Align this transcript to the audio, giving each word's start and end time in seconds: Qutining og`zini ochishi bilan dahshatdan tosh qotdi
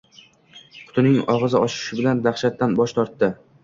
Qutining 0.85 1.21
og`zini 1.35 1.61
ochishi 1.63 2.01
bilan 2.03 2.27
dahshatdan 2.29 2.79
tosh 2.85 3.01
qotdi 3.03 3.37